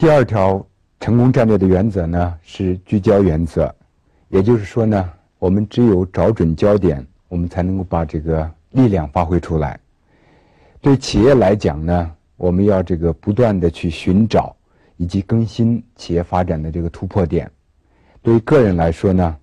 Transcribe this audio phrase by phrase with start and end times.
[0.00, 0.66] 第二条
[0.98, 3.70] 成功战略的原则呢是聚焦原则，
[4.30, 9.78] 也就是说呢，我们只有找准焦点，我们才能够把这个力量发挥出来。
[10.80, 14.56] 对企业来讲呢，我们要这个不断的去寻找
[14.96, 17.46] 以及更新企业发展的这个突破点；
[18.22, 19.36] 对于个人来说呢，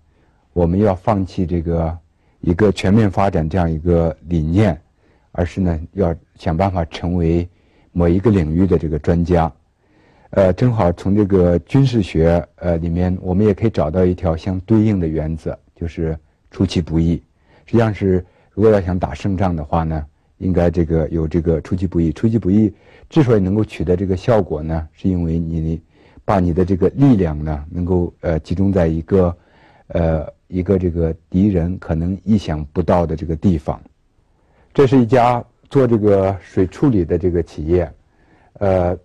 [0.54, 1.96] 我们要放弃这个
[2.40, 4.82] 一个全面发展这样一个理念，
[5.34, 7.48] 而是呢要想办法成为
[7.92, 9.54] 某一个领域的这个专家。
[10.38, 16.16] 呃，正好从这个军事学呃里面，我们也可以找到一条相对应的原则，就是
[16.52, 17.16] 出其不意。
[17.66, 20.06] 实际上是，如果要想打胜仗的话呢，
[20.38, 22.12] 应该这个有这个出其不意。
[22.12, 22.72] 出其不意
[23.10, 25.82] 之所以能够取得这个效果呢，是因为你
[26.24, 29.36] 把你的这个力量呢，能够呃集中在一个
[29.88, 33.82] 呃一个这个敌人可能意想不到的这个地方。
[34.72, 37.92] 这是一家做这个水处理的这个企业，
[38.60, 38.96] 呃。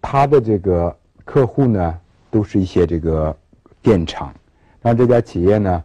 [0.00, 1.98] 他的这个客户呢，
[2.30, 3.36] 都是一些这个
[3.82, 4.32] 电厂，
[4.80, 5.84] 然这家企业呢，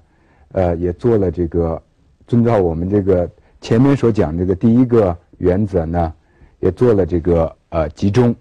[0.53, 1.81] 呃，也做了这个
[2.27, 6.13] 遵照我们这个前面所讲这个第一个原则呢，
[6.59, 8.35] 也做了这个呃集中，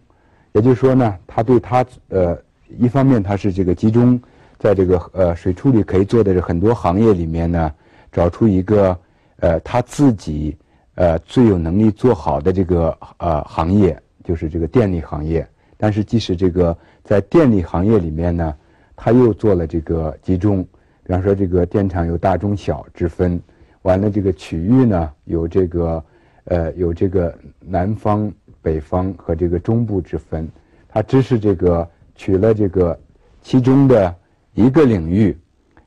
[0.53, 2.39] 也就是说呢，他对他呃
[2.79, 4.21] 一方面他是这个集中
[4.59, 7.73] 在这个呃水处理可以做的这很多行业里面呢，
[8.13, 8.97] 找出一个
[9.39, 10.57] 呃他自己
[10.95, 15.47] 呃最有能力做好的这个呃行业，就是这个电力行业。
[15.83, 18.55] 但是，即使这个在电力行业里面呢，
[18.95, 20.63] 他又做了这个集中，
[21.03, 23.43] 比方说这个电厂有大中小之分，
[23.83, 26.05] 完了这个区域呢有这个
[26.45, 30.49] 呃有这个南方、北方和这个中部之分，
[30.89, 32.97] 他只是这个取了这个
[33.41, 34.15] 其中的
[34.55, 35.37] 一个领域，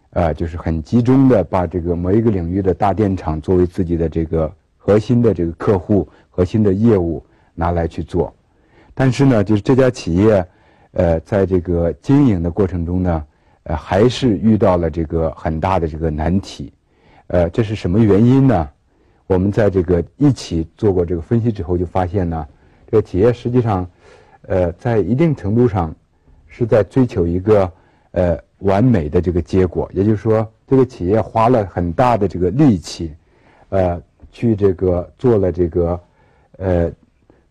[0.09, 8.35] 呃，就是很集中的把这个某一个领域的大电厂作为自己的这个核心的这个客户、核心的业务拿来去做。
[8.97, 10.47] 但是呢，就是这家企业，
[10.93, 13.25] 呃，在这个经营的过程中呢，
[13.63, 16.71] 呃，还是遇到了这个很大的这个难题，
[17.27, 18.69] 呃，这是什么原因呢？
[19.27, 22.47] 我们在这个一起做过这个分析之后，就发现呢，
[22.89, 23.85] 这个企业实际上，
[24.43, 25.93] 呃，在一定程度上
[26.47, 27.69] 是在追求一个
[28.11, 33.13] 呃完美的这个结果，也就是说，这个企业花了很大的这个力气，
[33.67, 34.01] 呃，
[34.31, 35.99] 去这个做了这个
[36.59, 36.89] 呃。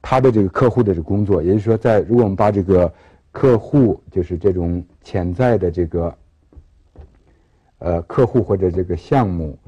[0.06, 2.92] 他的这个客户的这工作，也就是说，在如果我们把这个
[3.32, 6.14] 客户，就是这种潜在的这个
[7.78, 9.58] 呃客户或者这个项目，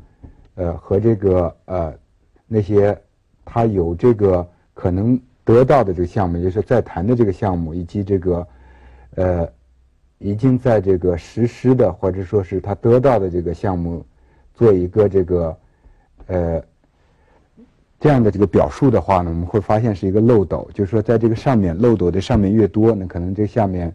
[0.57, 1.95] 呃和这个呃
[2.47, 2.95] 那些
[3.47, 8.47] 他有这个可能得到的这个项目，也就是在谈的这个项目，以及这个
[9.15, 9.49] 呃
[10.19, 14.05] 已经在这个实施的或者说是他得到的这个项目，
[14.53, 15.57] 做一个这个
[16.27, 16.63] 呃。
[17.99, 23.95] 这样的这个表述的话呢，我们会发现是一个漏斗，就是说在这个上面漏斗的上面越多，那可能这下面，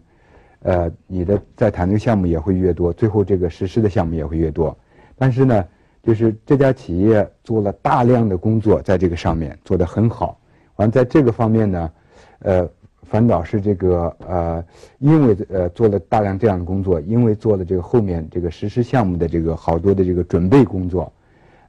[0.62, 4.76] 呃，你的在谈的项目也会越多，最后这个实施的项目也会越多。
[5.16, 5.64] 但是呢，
[6.02, 10.36] 就是这家企业做了大量的工作在这个上面做得很好，
[10.76, 11.90] 完在这个方面呢，
[12.40, 12.68] 呃，
[13.02, 14.64] 反倒是这个呃，
[14.98, 21.12] 因为呃做了大量这样的工作，因为做了这个后面这个实施项目的这个好多的这个准备工作。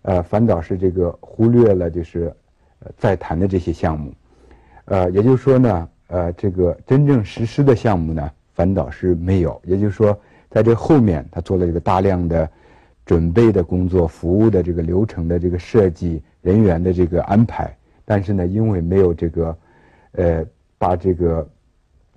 [0.04, 2.34] 呃，反倒是这个忽略了，就是
[2.80, 4.14] 呃在谈的这些项目，
[4.86, 9.62] 呃，也就是说呢，呃，这个真正实施的项目呢，反倒是没有。
[9.64, 10.18] 也就是说，
[10.50, 12.50] 在这后面，他做了这个大量的
[13.06, 19.58] 准备的工作、服务的这个流程的这个设计、人员的这个安排，但是呢，因为没有这个，
[20.12, 20.46] 呃，
[20.78, 21.48] 把这个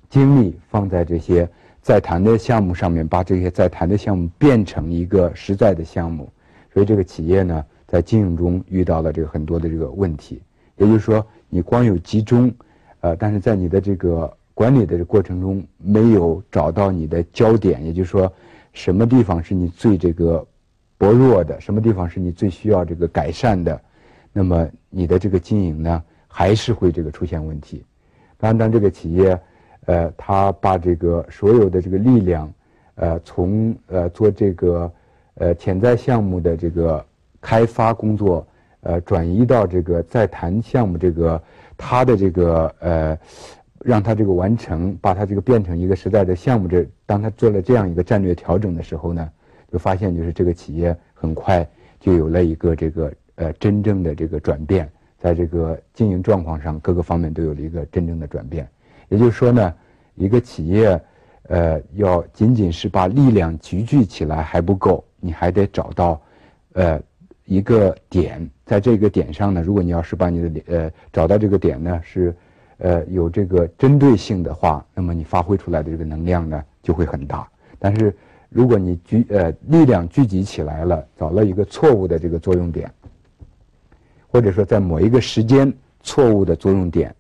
[0.09, 1.49] 精力放在这些
[1.81, 6.29] 在谈的项目上面，把这些在谈的项目变成一个实在的项目，
[6.75, 7.65] 所以这个企业呢。
[7.87, 10.43] 在经营中遇到了这个很多的这个问题，
[10.77, 12.53] 也就是说，你光有集中，
[13.01, 18.33] 呃，但是在你的这个管理的过程中没有找到你的焦点，也就是说，
[18.73, 20.45] 什么地方是你最这个
[20.99, 23.81] 薄弱的，什么地方是你最需要这个改善的，
[24.33, 27.85] 那么你的这个经营呢，还是会这个出现问题。
[28.37, 29.41] 当然，当这个企业，
[29.85, 32.53] 呃，他把这个所有的这个力量，
[32.97, 34.93] 呃，从呃做这个
[35.35, 37.07] 呃潜在项目的这个。
[37.47, 38.45] 开发工作，
[38.81, 41.41] 呃，转移到这个在谈项目这个，
[41.77, 43.17] 他的这个呃，
[43.85, 46.67] 让他这个完成，把他这个变成一个实在的项目。
[46.67, 49.31] 这当他做了这样一个战略调整的时候呢，
[49.71, 51.65] 就发现就是这个企业很快
[52.01, 58.69] 就有了一个这个呃真正的这个转变，在这个经营状况上各个方面都有了一个真正的转变。
[59.09, 59.73] 也就是说呢，
[60.17, 61.01] 一个企业
[61.45, 66.21] 呃要仅仅是把力量集聚起来还不够，你还得找到
[66.73, 67.01] 呃。
[67.47, 72.35] 一个点，在这个点上呢，如果你要是把你的呃找到这个点呢，是
[72.79, 77.49] 呃，有这个针对性的话，那么你发挥出来的这个能量呢就会很大。
[77.79, 78.15] 但是
[78.49, 82.93] 如果你聚呃力量聚集起来了，找了一个错误的这个作用点，
[84.29, 85.73] 或者说在某一个时间
[86.03, 87.15] 错误的作用点，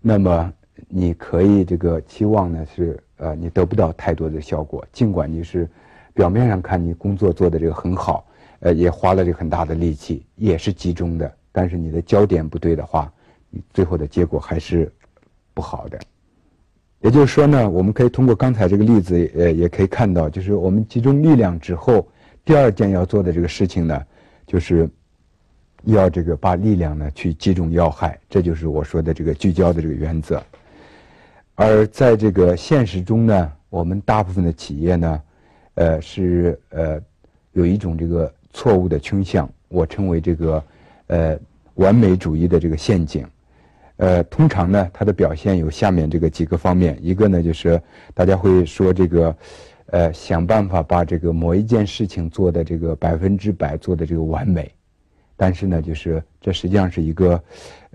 [0.00, 0.52] 那么
[0.88, 4.84] 你可以这个期望呢是呃你得不到太多的效果。
[4.92, 5.68] 尽管你是
[6.12, 8.26] 表面上看你工作做的这个很好，
[8.60, 13.12] 呃也花了这个很大的力气，也是集中的，但是你的焦点不对的话。
[13.74, 14.88] 最后的结果还是
[15.52, 15.98] 不好的。
[17.00, 22.06] 也就是说呢，我们可以通过刚才这个例子，呃，也可以看到，就是我们集中力量之后，
[22.44, 24.06] 第二件要做的这个事情呢，
[24.46, 24.88] 就是
[25.82, 30.40] 要这个把力量呢去击中要害，这就是我说的这个聚焦的这个原则。
[31.56, 35.22] 而在这个现实中呢，我们大部分的企业呢，
[35.74, 37.02] 呃，是呃
[37.50, 40.64] 有一种这个错误的倾向，我称为这个
[41.06, 41.38] 呃
[41.74, 43.26] 完美主义的这个陷阱。
[43.96, 46.98] 呃，通常呢，它的表现有下面这个几个方面。
[47.02, 47.80] 一个呢，就是
[48.14, 49.36] 大家会说这个，
[49.86, 54.72] 呃，想办法把这个某一件事情做的这个百分之百做的这个完美，
[55.36, 57.44] 但是呢，就是这实际上是一个，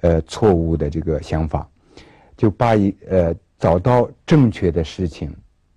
[0.01, 1.67] 呃，错误的这个想法，
[2.37, 5.35] 就把一呃找到正确的事情，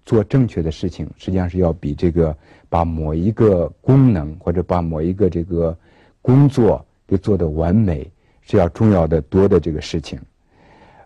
[0.09, 2.35] 做正确的事情，实际上是要比这个
[2.69, 5.77] 把某一个功能或者把某一个这个
[6.23, 8.11] 工作给做的完美。
[8.51, 10.19] 是要重要的多的这个事情，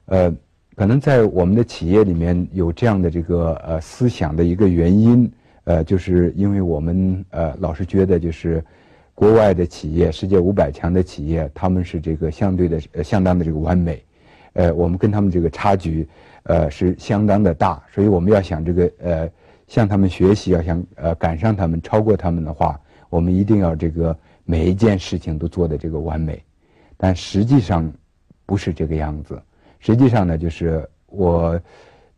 [0.05, 0.33] 呃，
[0.77, 5.29] 可能在我们的企业里面有这样的这个呃思想的一个原因，
[5.65, 8.65] 呃，就是因为我们呃老是觉得就是
[9.13, 14.01] 国外的企业，世界五百强的企业，他们是这个相对的呃相当的这个完美，
[14.55, 16.09] 呃，我们跟他们这个差距
[16.45, 19.31] 呃是相当的大，所以我们要想这个呃
[19.67, 22.79] 向他们学习，要想呃赶上他们，超过他们的话，
[23.09, 26.43] 我们一定要这个每一件事情都做的这个完美。
[26.97, 27.91] 但实际上
[28.45, 29.41] 不是这个样子。
[29.79, 31.61] 实际上呢，就是我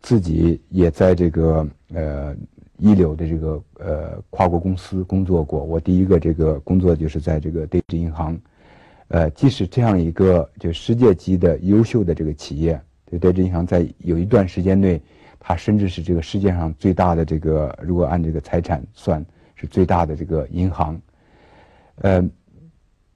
[0.01, 2.37] 自己也在这个呃
[2.79, 5.63] 一流的这个呃跨国公司工作过。
[5.63, 8.39] 我第一个这个工作就是在这个德意志银行。
[9.15, 15.01] 呃，即使这样一个就世界级的优秀的这个企业，对德意志银行在有一段时间内，
[15.39, 19.25] 它甚至是这个世界上最大的这个，如果按这个财产算，
[19.55, 21.01] 是最大的这个银行。
[21.97, 22.29] 呃。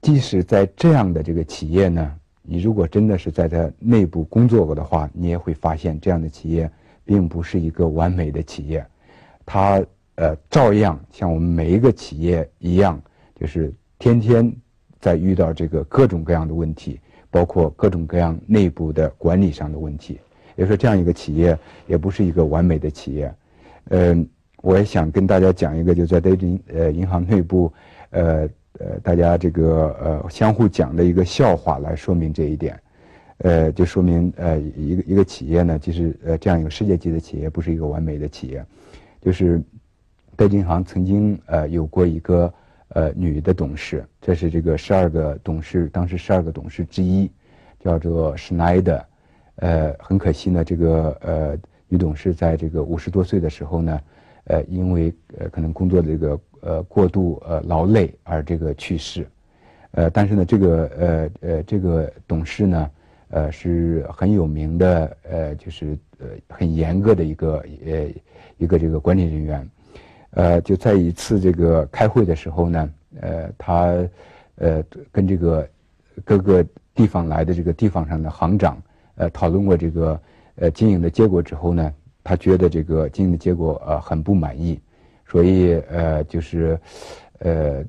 [0.01, 6.71] 即使在这样的这个企业呢，你如果真的是在它内部工作过的话，你也会发现这样的企业
[7.03, 8.85] 并不是一个完美的企业，
[9.45, 9.83] 它
[10.15, 12.97] 呃照样像我们每一个企业一样，
[13.35, 14.49] 就是天天
[14.99, 16.99] 在遇到这个各种各样的问题，
[17.29, 20.19] 包括各种各样内部的管理上的问题。
[20.55, 21.57] 也说这样一个企业
[21.87, 23.33] 也不是一个完美的企业。
[23.89, 24.27] 嗯，
[24.61, 27.71] 我也想跟大家讲一个，就在德银呃银行内部，
[28.11, 28.49] 呃。
[28.77, 32.79] 呃，大家这个呃相互讲的一个笑话来说明这一点，
[33.39, 38.63] 呃，就说明呃一个一个企业呢，其实呃这样一个世界级的企业不是一个完美的企业，
[39.21, 39.61] 就是
[40.37, 42.53] 德银行曾经呃有过一个
[42.89, 47.29] 呃女的董事，这是这个十二个董事当时十二个董事之一，
[47.79, 49.03] 叫做施奈德，
[49.55, 51.57] 呃，很可惜呢，这个呃
[51.87, 54.01] 女董事在这个五十多岁的时候呢，
[54.45, 56.39] 呃，因为呃可能工作的这个。
[56.61, 59.25] 呃，过度呃劳累而这个去世，
[59.91, 62.91] 呃，但是呢，这个呃呃这个董事呢，
[63.29, 68.09] 呃是很有名的，呃就是呃很严格的一个呃
[68.57, 69.69] 一个这个管理人员，
[70.31, 72.89] 呃就在一次这个开会的时候呢，
[73.21, 74.07] 呃他
[74.55, 75.69] 呃跟这个
[76.23, 78.81] 各个地方来的这个地方上的行长
[79.15, 80.21] 呃讨论过这个
[80.55, 81.93] 呃经营的结果之后呢，
[82.23, 84.79] 他觉得这个经营的结果呃很不满意。
[85.31, 86.79] 所以，呃，就是，
[87.37, 87.85] 呃，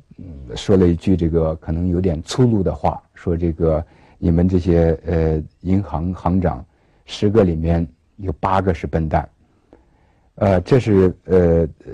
[0.54, 3.82] 说了一句这个可能有点粗鲁的话，说这个
[4.18, 6.62] 你们这些呃银行行长，
[7.06, 9.26] 十个里面有八个是笨蛋，
[10.40, 11.92] 呃，这是呃呃，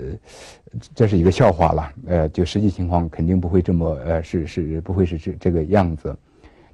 [0.95, 6.15] 这是一个笑话了，呃，就实际情况肯定不会这么呃是是不会是这这个样子，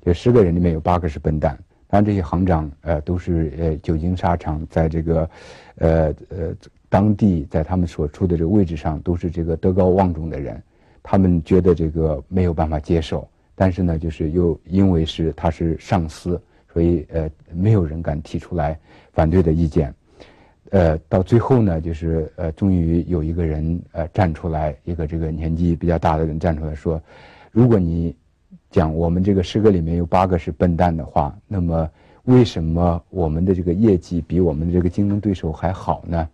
[0.01, 5.29] 就十个人里面有八个是笨蛋，当然这些行长呃都是呃久经沙场，在这个
[5.75, 6.55] 呃呃。
[6.93, 10.61] 当地在他们所处的这个位置上都是这个德高望重的人，
[11.01, 16.39] 他们觉得这个没有办法接受，但是呢，就是又因为是他是上司，
[16.71, 18.79] 所以呃，没有人敢提出来
[19.11, 19.91] 反对的意见，
[20.73, 26.99] 呃，到最后呢，就是呃，终于有一个人呃站出来，一个这个年纪比较大的人站出来说，
[27.51, 28.15] 如果你
[28.71, 31.87] 讲我们这个十个里面有八个是笨蛋的话，那么
[32.23, 36.27] 为什么我们的这个业绩比我们的这个竞争对手还好呢？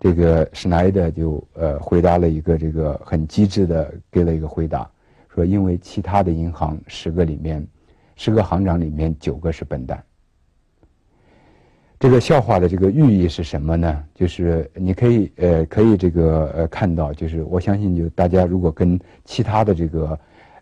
[0.00, 4.90] 这个施奈德就呃回答了一个这个很机智的给了一个回答，
[5.28, 7.62] 说因为其他的银行十个里面，
[8.16, 10.02] 十个行长里面九个是笨蛋，
[12.00, 14.04] 这个笑话的这个寓意是什么呢？
[14.14, 20.18] 就是你可以呃可以这个呃看到，就是我相信就大家如果跟其他的这个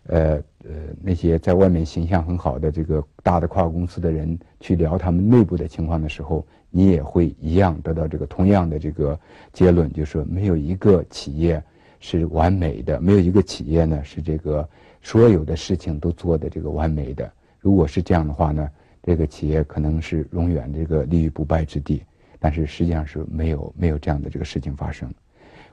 [0.07, 0.19] 呃
[0.63, 0.71] 呃
[1.01, 9.19] 那些在外面形象很好的这个大的跨国公司的人去聊他们内部的情况的时候，你也会一样得到这个同样的这个
[9.51, 11.61] 结论，就是没有一个企业
[11.99, 14.65] 是完美的，没有一个企业呢是这个
[15.01, 17.29] 所有的事情都做的这个完美的。
[17.59, 18.69] 如果是这样的话呢？
[19.03, 22.01] 这个企业可能是永远这个立于不败之地，
[22.39, 25.13] 但是实际上是没有没有这样的这个事情发生。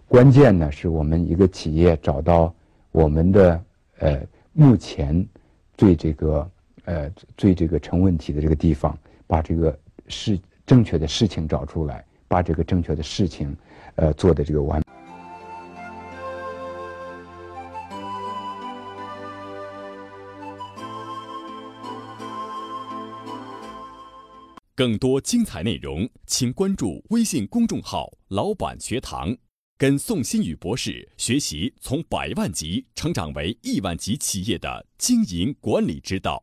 [0.08, 2.52] 关键呢，是我们一个企业找到
[2.90, 3.64] 我们的
[4.00, 4.20] 呃
[4.52, 5.24] 目前
[5.76, 6.50] 最这个
[6.84, 13.56] 呃最这个成问题的这个地方，把这个事正确的事情找出来，把这个正确的事情
[13.94, 14.82] 呃做的这个完。
[24.80, 29.36] 更多精彩内容，请关注微信公众号“老板学堂”，
[29.76, 36.42] 跟宋新宇博士学习从百万级成长为亿万级企业的经营管理之道。